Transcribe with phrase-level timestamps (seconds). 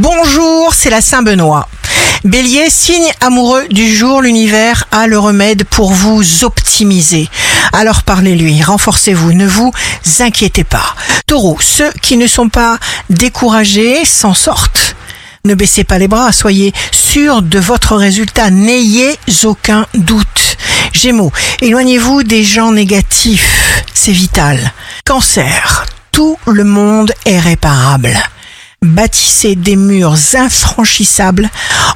[0.00, 1.68] Bonjour, c'est la Saint-Benoît.
[2.24, 7.28] Bélier, signe amoureux du jour, l'univers a le remède pour vous optimiser.
[7.74, 9.70] Alors parlez-lui, renforcez-vous, ne vous
[10.20, 10.96] inquiétez pas.
[11.26, 12.78] Taureau, ceux qui ne sont pas
[13.10, 14.96] découragés s'en sortent.
[15.44, 20.56] Ne baissez pas les bras, soyez sûr de votre résultat, n'ayez aucun doute.
[20.94, 21.30] Gémeaux,
[21.60, 24.72] éloignez-vous des gens négatifs, c'est vital.
[25.04, 28.16] Cancer, tout le monde est réparable.
[28.82, 31.50] Bâtissez des murs infranchissables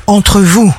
[0.07, 0.71] entre vous.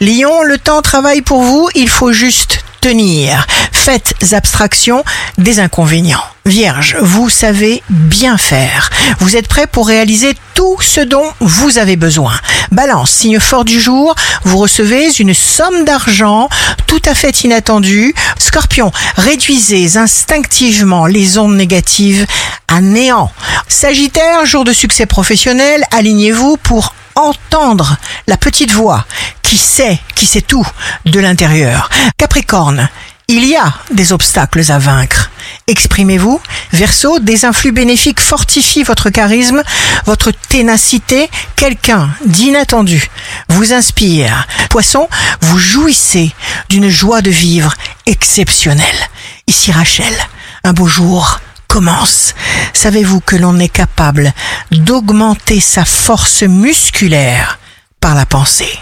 [0.00, 3.46] Lion, le temps travaille pour vous, il faut juste tenir.
[3.70, 5.04] Faites abstraction
[5.38, 6.22] des inconvénients.
[6.46, 8.90] Vierge, vous savez bien faire.
[9.20, 12.32] Vous êtes prêt pour réaliser tout ce dont vous avez besoin.
[12.72, 16.48] Balance, signe fort du jour, vous recevez une somme d'argent
[16.88, 18.14] tout à fait inattendue.
[18.38, 22.26] Scorpion, réduisez instinctivement les ondes négatives
[22.66, 23.30] à néant.
[23.72, 27.96] Sagittaire, jour de succès professionnel, alignez-vous pour entendre
[28.28, 29.06] la petite voix
[29.42, 30.64] qui sait, qui sait tout
[31.06, 31.88] de l'intérieur.
[32.18, 32.90] Capricorne,
[33.28, 35.30] il y a des obstacles à vaincre.
[35.66, 36.40] Exprimez-vous.
[36.72, 39.62] Verseau, des influx bénéfiques fortifient votre charisme,
[40.04, 41.30] votre ténacité.
[41.56, 43.10] Quelqu'un d'inattendu
[43.48, 44.46] vous inspire.
[44.68, 45.08] Poisson,
[45.40, 46.32] vous jouissez
[46.68, 49.08] d'une joie de vivre exceptionnelle.
[49.48, 50.14] Ici Rachel,
[50.62, 52.34] un beau jour commence.
[52.72, 54.32] Savez-vous que l'on est capable
[54.70, 57.58] d'augmenter sa force musculaire
[58.00, 58.78] par la pensée?